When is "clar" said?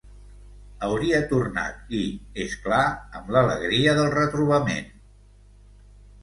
2.63-2.79